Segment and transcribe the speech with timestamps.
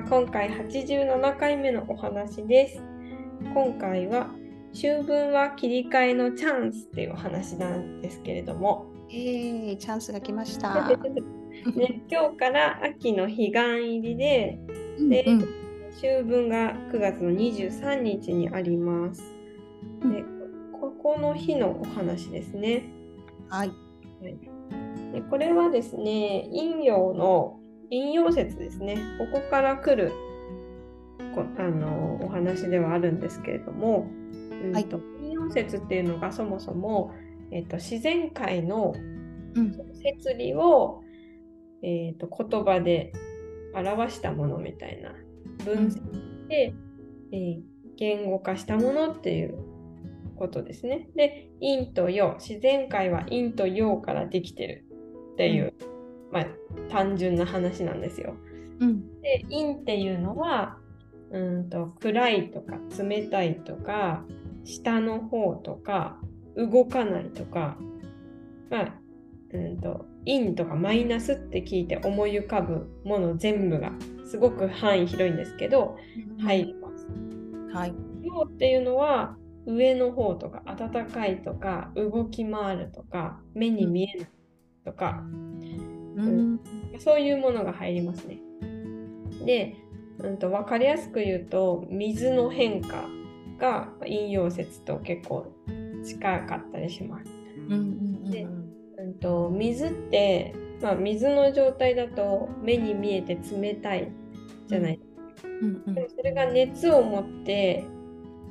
[0.00, 2.82] は今回87回目のお話です。
[3.52, 4.30] 今回は
[4.72, 10.88] 秋分は切り替えのチャンスっていうお話なんですけれども、えー、チャンスが来ました。
[11.76, 14.58] ね、今日から秋の彼岸入りで、
[15.08, 15.48] でうん
[15.92, 19.22] 秋分が9月の23日にあります。
[20.02, 20.24] で
[20.80, 22.84] ここの日のお話ですね。
[23.50, 23.72] はい。
[25.12, 27.59] でこれはですね、陰陽の
[27.90, 28.98] 陰陽説ですね。
[29.18, 30.12] ここから来る
[31.34, 34.08] こあのお話ではあるんですけれども、
[34.64, 37.12] うんはいと陰陽説っていうのがそもそも、
[37.50, 38.94] えっと自然界の
[39.54, 41.02] うん摂理を、
[41.82, 43.12] えっと言葉で
[43.74, 45.12] 表したものみたいな
[45.64, 46.74] 分析で、
[47.32, 47.60] えー
[48.00, 49.58] 言語化したものっていう
[50.36, 51.10] ことですね。
[51.14, 54.86] で、陰と陽、自然界は陰と陽からできてる
[55.34, 55.74] っていう、
[56.32, 56.46] まあ、
[56.90, 58.34] 単純な話なんですよ。
[58.80, 60.78] うんで、陰っていうのは、
[61.30, 64.24] うんと暗いとか冷たいとか、
[64.64, 66.20] 下の方とか、
[66.56, 67.76] 動かないとか、
[68.70, 68.94] まあ、
[69.52, 73.92] うんと陰とかマイナスって聞いて思い浮かぶもの全部が
[74.26, 75.96] すごく範囲広いんですけど、
[76.38, 77.08] 入ります。
[77.72, 77.94] はい。
[78.22, 84.28] 陽っていうのは上の方とか暖かいとか動き回るとか目に見えない
[84.84, 85.89] とか、うん
[86.98, 88.38] そういうものが入りますね。
[89.44, 89.76] で、
[90.18, 93.08] うん、と分かりやすく言うと水の変化
[93.58, 95.46] が陰陽説と結構
[96.04, 97.30] 近かったりします。
[97.68, 98.42] うんうんで
[98.98, 104.10] うん、と水って、まあ、水の状態だと目に見えて冷たい
[104.66, 105.00] じゃない
[105.44, 107.84] うんうんでもそれが熱を持って、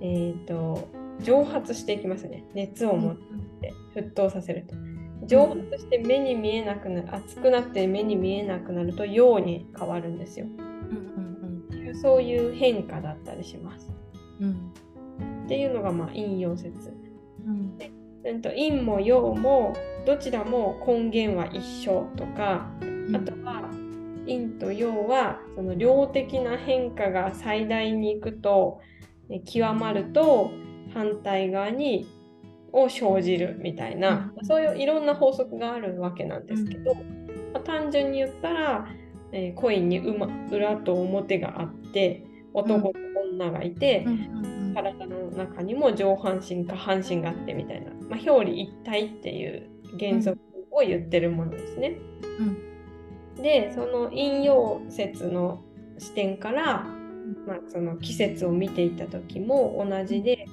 [0.00, 0.88] えー、と
[1.22, 2.44] 蒸発していきますね。
[2.54, 3.16] 熱を持っ
[3.60, 4.74] て沸騰させると。
[5.26, 10.46] 蒸発して目に見えなくなる、熱くなって目に見えなくなると陽に変わるんですよ。
[10.46, 10.54] う
[11.00, 11.14] ん
[11.96, 13.90] そういう変化だったりします。
[14.40, 14.72] うん
[15.44, 16.92] っていうのがまあ陰陽説。
[17.46, 17.78] うん
[18.24, 19.74] うんと陰も陽も
[20.06, 22.70] どちらも根源は一緒とか、
[23.14, 23.70] あとは
[24.26, 28.80] 陰と陽はその量的な変化が最大に行くと
[29.30, 30.50] え極まると
[30.92, 32.06] 反対側に
[32.74, 34.46] を生じるみたいな、うん。
[34.46, 37.00] そういういろんな法則があるわけなんですけど、ま
[37.54, 38.86] あ単純に言ったら、
[39.32, 42.98] えーコインに馬裏と表があって男と
[43.32, 44.74] 女がいて、うん。
[44.74, 50.38] 体の中にも上半身下半身があってみたいな、まあ、表裏一体っていう原則
[50.72, 51.96] を言ってるものですね。
[53.36, 55.62] でその陰陽説の
[55.98, 56.84] 視点から、
[57.46, 60.46] まあ、その季節を見ていた時も同じで、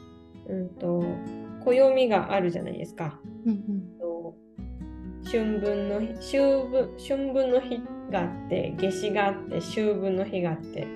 [0.48, 1.04] うん、と
[1.64, 3.20] 暦があるじゃないですか。
[3.46, 4.36] うんと
[5.24, 10.88] 春分の日秋分春分の日があって夏至があって秋分の日があって、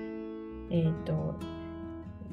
[0.70, 1.38] えー、と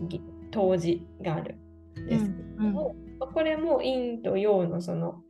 [0.07, 0.21] ぎ
[0.51, 1.55] 冬至がある
[1.99, 5.21] んですけども、まあこれも陰と陽のその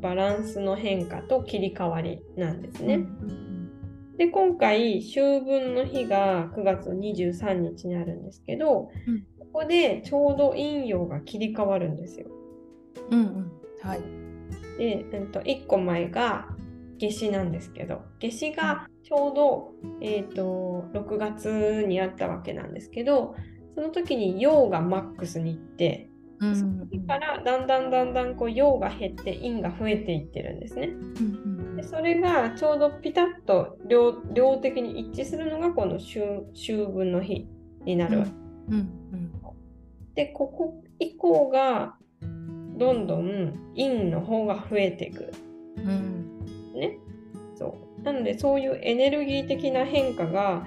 [0.00, 3.06] バランスの変化と切り替わりなんですね。
[4.16, 9.24] で今回秋分の日が9月23日にあるんですけど、うん
[9.56, 12.26] ここでちょうど陰陽が切り替わるんですよ。
[13.10, 13.52] うんうん
[13.82, 14.00] はい。
[14.78, 16.48] で、うん、と1個前が
[16.98, 23.36] 夏至なんですけど夏至がちょうど、えー、と6月にあったわけなんですけど
[23.74, 26.08] その時に陽がマックスに行って
[26.38, 26.70] うんそこ
[27.06, 30.90] からだんだんだんだんこう陽が減って陰が増えていってるんですね。
[31.76, 36.20] でそれがちょうどピタッと量量的に一致するのがこの秋
[36.52, 37.46] 秋分の日
[37.84, 38.30] になるわけ。
[38.70, 39.06] うん
[40.14, 41.96] でここ以降が
[42.76, 45.32] どんどん陰の方が増えていく。
[45.76, 46.44] うん
[46.74, 46.98] ね。
[47.54, 48.02] そう。
[48.02, 50.66] なのでそういうエネルギー的な変化が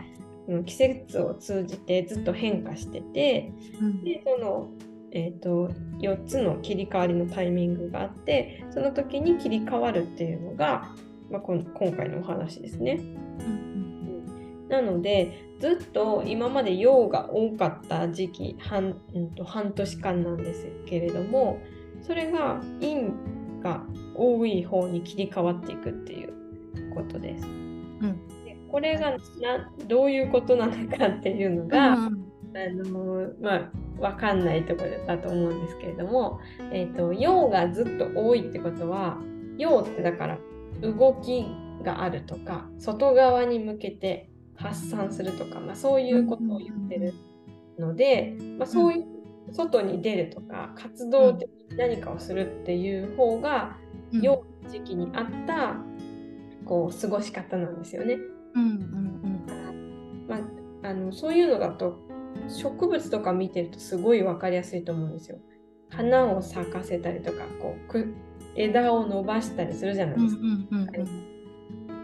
[0.50, 4.70] うん季節を通じてずっと変化してて、うんで、その、
[5.12, 10.90] えー、と4つの切り替わりのタイミングがあって、その時に切り替わるっていうのが、
[11.29, 13.00] まあ、こん今回のお話ですね。
[14.70, 21.59] なので、ずっと今まで陽が多かった時期半,、うん、と半年間なんですけれども
[22.01, 23.11] それが陰
[23.61, 23.84] が
[24.16, 26.34] 多い方に切り替わっていくっていう
[26.93, 27.46] ことです。
[27.46, 29.17] うんでこれがな
[29.87, 32.09] どういうことなのかっていうのが、あ
[32.53, 36.40] のまあ分かんないところだと思うんですけれども、
[36.72, 39.17] えー、と陽がずっと多いってことは
[39.57, 40.37] 陽ってだから
[40.81, 41.45] 動き
[41.84, 47.13] があるとか外側に向けて発散するとか、まあ、そういうことを言ってる
[47.78, 49.05] ので、まあ、そういう
[49.52, 53.78] 外に出るとか活動的に何かをするっていう方が
[54.14, 55.76] うん陽の時期に合った
[56.66, 58.18] こう過ごし方なんですよね。
[58.56, 60.36] うんうんま
[60.84, 62.00] あ、あのそういうのだと
[62.47, 65.40] 植物とか見てるとすごい分かりやすいと思うんですよ。
[65.90, 68.06] 花を咲かせたりとかこう
[68.56, 70.44] 枝を伸ばしたりするじゃないですか。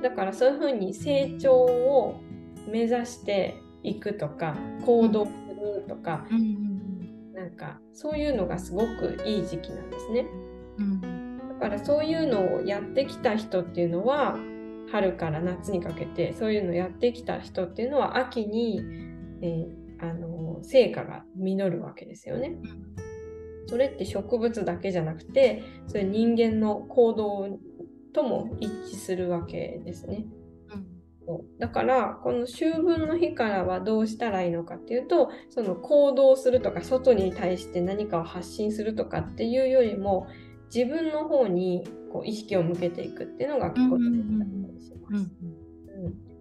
[0.01, 2.19] だからそういうふうに成長を
[2.67, 4.55] 目指していくとか
[4.85, 6.74] 行動するとか、うん、
[7.45, 10.25] なんかそういうのがすごくいい時期なんですね。
[10.79, 14.35] うん、だからそういうのをやってきた人っていうのは
[14.91, 18.81] 春から夏にかけてそういうのをやってきた人っていうのは秋に、
[19.43, 22.57] えー、あの成果が実るわけですよね。
[23.67, 27.59] それって植物だけじゃなくてそういう人間の行動
[28.11, 30.25] とも一致するわけですね。
[31.59, 40.27] だからこの秋分の日からはどうしたらいいのかっていうとその行動するとか外に対して何かを発信するとかっていうよりも
[40.73, 45.31] 自分の方にこう意識を向けていくっていうのが結構大事だったりします。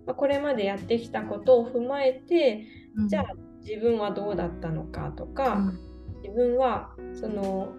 [0.07, 2.67] まこれまでやってきたことを踏まえて、
[2.97, 3.25] うん、じゃあ
[3.61, 5.79] 自分はどうだったのかとか、うん、
[6.23, 7.73] 自分はその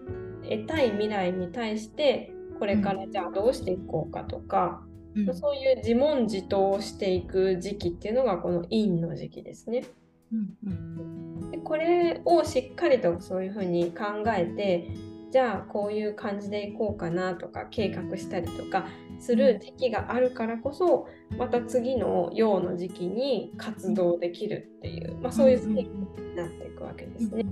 [0.44, 4.81] 得たい未来に対してこれからじゃあどうしていこうかとか、
[5.16, 9.86] うん、そういう自問自答をしていく時期っていうのがこの陰の時期ですね。
[10.34, 14.90] うん、でこれをしっかりとそういうふうに考えて
[15.32, 18.88] じゃあこういう感じでいこうかなとか計画したりとか
[19.20, 21.08] する時期があるからこそ
[21.38, 25.84] また次の陽の時期に活動できるっていう、まあ、そういうステー
[26.16, 27.46] ジになっていくわけですね。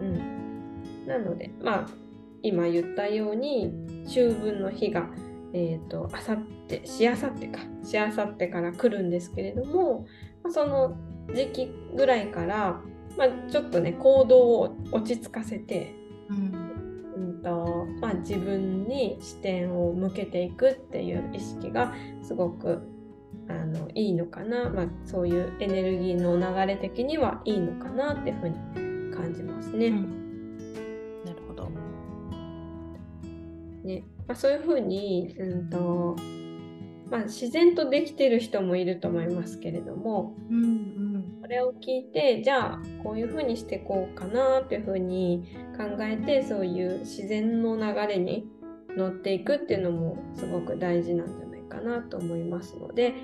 [0.00, 1.88] うん、なのでまあ
[2.42, 3.72] 今言ったように
[4.06, 5.10] 秋分の日が
[5.52, 7.60] えーと、あさってしあさってか。
[7.82, 10.06] しあさってから来るんですけれども、
[10.42, 10.96] まあ、その
[11.34, 12.80] 時期ぐらいから、
[13.16, 15.94] まあ、ちょっとね行動を落ち着かせて、
[16.28, 16.66] うん。
[17.16, 22.82] うんとまあ、自分に視点を向けていくっていう意識がすごく
[23.48, 28.54] あのいいのかな、まあ、そういうエネルギーの流れ的にはいいのかなっていうふうに
[29.14, 29.88] 感じますね。
[29.88, 30.19] うん、
[33.84, 34.04] ね。
[34.26, 36.16] まあ、そういうふうに、うんと
[37.10, 48.46] まあ、自然とできてる人もいると思いますけれども、うんうん、これを聞いてじゃあこういうふうにしていこうかなっていうふうに考えてそういう自然の流れに
[48.96, 53.14] 乗っていくっていうのもすごく大事なんじゃないかなと思いますので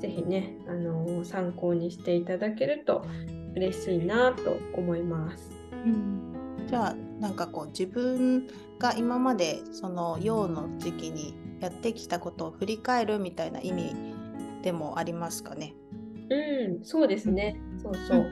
[0.00, 3.04] 是非ねあの参考にしていただけると
[3.54, 5.50] 嬉しいなと思います。
[5.72, 13.94] うん、じゃあなんかこう自分が今までその陽の時期にやってきたことを振り返るみたいな意味
[14.62, 15.74] でもありますかね？
[16.30, 17.60] うん、そうですね。
[17.82, 18.30] そうそう。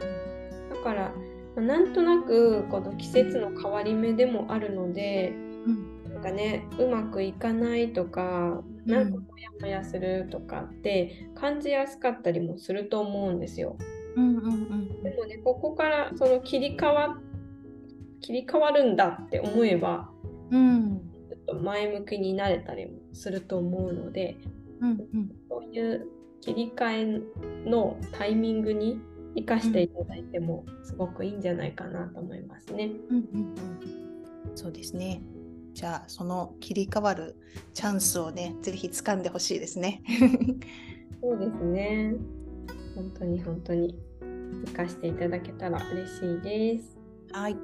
[0.70, 1.12] だから
[1.56, 5.32] なんとなくこの季節の変わり目でもあるので、
[5.66, 13.76] うん、なんかねうまくいかないとか、なんかモヤモヤするとかって感じやすかったりもすると思うんですよ。
[14.16, 17.18] うんうんうん、でもねここからその切り替わ
[18.20, 20.10] 切り替わるんだって思えば
[20.50, 24.36] うん、ちょっと前向きになれたりもすると思うので、
[24.80, 26.06] うんうん、そういう
[26.40, 27.20] 切り替
[27.64, 29.00] えのタイミングに
[29.34, 32.90] 生かしていただいてもすごくいいんじゃないかなと思いますね。
[33.10, 33.54] うんうん
[34.50, 35.20] うん、そうですね。
[35.74, 37.36] じゃあその切り替わる
[37.72, 40.02] チャンスをねぜひ掴んでほしいですね。
[41.20, 42.14] そうですね。
[42.94, 43.96] 本当に本当に
[44.66, 46.97] 生かしていただけたら嬉しいです。
[47.32, 47.52] はい。
[47.52, 47.58] は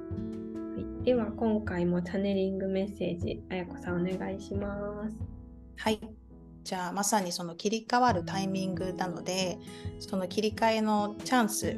[1.02, 5.16] い、では今回もチャネリングメッセージ、あやこさんお願いします。
[5.76, 6.00] はい。
[6.64, 9.58] じゃあまさにその切り替わるタイミングなので、
[10.00, 11.76] その切り替えのチャンス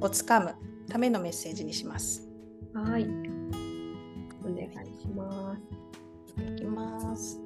[0.00, 0.54] をつかむ
[0.88, 2.28] ためのメッセージにします。
[2.74, 3.04] はい。
[4.44, 4.70] お願い
[5.00, 5.62] します。
[6.42, 7.38] いきます。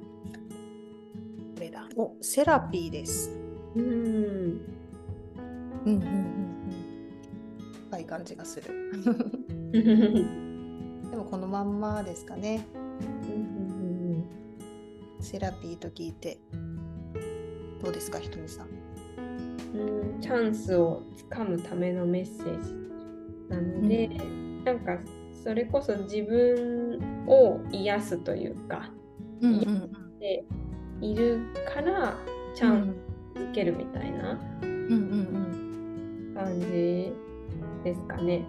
[1.55, 1.87] これだ。
[1.95, 3.31] お、セラピーです。
[3.75, 3.83] うん。
[3.83, 4.61] うん
[5.85, 6.56] うんうんうん。
[7.89, 8.67] 深い感じがする。
[11.09, 12.65] でもこのまんまですかね。
[15.19, 16.39] セラピーと聞いて。
[17.81, 18.67] どうですかひとみさん？
[19.75, 20.21] うん。
[20.21, 22.73] チャンスをつかむためのメッセージ
[23.49, 24.97] なので、うん、なんか
[25.43, 28.91] それこそ自分を癒すというか、
[29.41, 29.69] うんうん、癒し
[30.19, 30.43] て
[31.01, 31.39] いる
[31.73, 32.17] から
[32.55, 32.95] チャン
[33.35, 34.39] スつけるみたいな
[36.33, 37.13] 感じ
[37.83, 38.45] ですかね。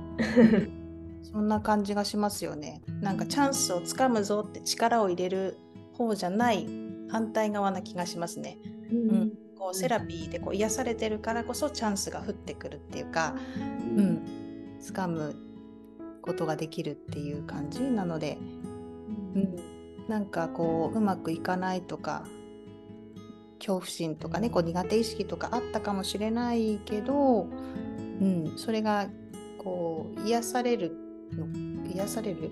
[1.22, 2.82] そんな感じがしますよね。
[3.00, 5.58] なんかチャンスをつかむぞって力を入れる
[5.92, 6.66] 方じゃない
[7.10, 8.58] 反対側な気がしますね。
[8.90, 13.34] うん、うん、こうセラピーでこう癒されてるからこそチャンスが降ってくるっていうか、
[13.96, 14.22] うん、
[14.80, 15.36] 掴む
[16.22, 18.38] ことができるっていう感じなので、
[19.34, 19.56] うん、
[20.08, 22.24] なんかこううまくいかないとか
[23.58, 27.48] 恐怖心とかねこう苦手意識とかあったかもしれないけど
[28.20, 29.08] うん、それが
[29.58, 30.96] こう癒される
[31.32, 31.46] の
[31.94, 32.50] 癒される？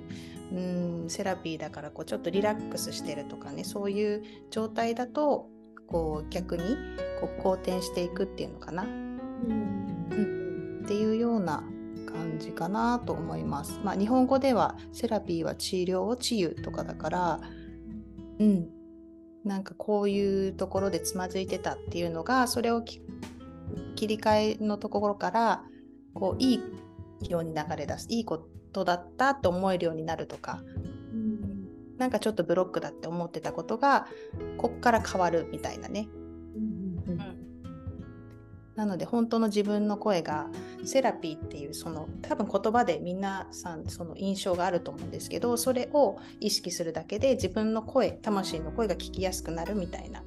[0.52, 5.48] うんセラピーだからこうちょっとリラックスしてるとかねそういう状態だと
[5.88, 6.62] こう逆に
[7.20, 11.64] こう好転していくっていうのかな、うん、うん、っていうような
[12.06, 13.80] 感じかなと思います。
[13.82, 17.40] まあ、日本語ではセラピーは治療を治癒とかだから、
[18.38, 18.68] うん、
[19.44, 22.82] なんかこういうところでつまずいてたっていうのがそれを
[23.94, 25.64] 切り替えのところから
[26.14, 30.60] こういいように流れ出すいいことだったと思えるようになるとか、
[31.12, 31.68] うん、
[31.98, 34.06] なんかちょっとブロックだって思ってたことが
[34.58, 36.08] こっから変わるみたいなね。
[36.54, 37.18] うん、うん、
[38.76, 40.48] なので本当の自分の声が
[40.84, 50.22] セラピーっていうその多分言葉で皆さんその印象があると思うんですけどそれを意識するだけで自分の声魂の声が聞きやすくなるみたいな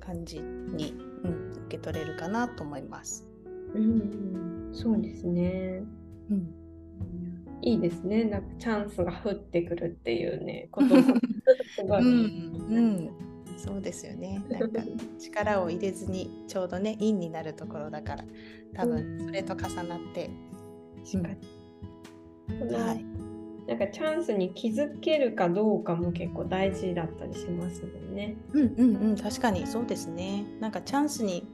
[0.00, 3.26] 感じに、うん、受け取れるかなと思います。
[3.74, 5.82] うん、そうですね。
[6.30, 6.54] うん、
[7.62, 8.24] いいですね。
[8.24, 10.94] なんかチャンスが降ってくるっていうね、こと
[11.98, 13.10] うん
[13.56, 14.42] そうですよね。
[14.48, 14.82] なんか
[15.18, 18.24] 力を入れずにちょうどね、陰になるところだから、
[18.74, 20.30] 多分それと重なって。
[21.12, 23.04] うん、はい。
[23.66, 28.36] なんかチャンスに気づけるかどうかも結構大事だったりしますもんね。
[28.52, 30.44] うんうんうん、確かにそうですね。
[30.60, 31.46] なんかチャンスに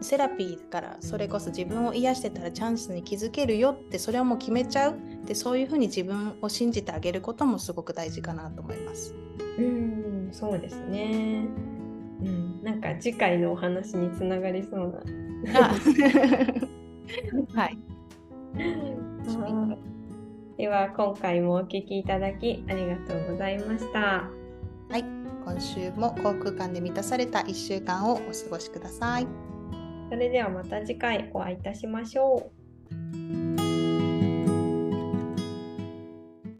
[0.00, 9.14] セラピーだからそれこそ自分を癒してたらチャンスに気づけるよってそれをもう決めちゃうでそういうふうに自分を信じてあげることもすごく大事かなと思います。
[9.58, 11.46] うんそうですね。
[12.22, 14.92] うん、なんか次回のお話につながりそう
[15.44, 15.68] な。
[17.54, 17.78] はい。
[20.62, 24.30] では今回もお聞きいただきありがとうございました。
[24.88, 25.02] はい、
[25.44, 29.26] 今週も航空館で満たされた1週間をお過ごしください。
[30.08, 32.48] それではまた次回お会いいたしましょ
[33.12, 33.41] う。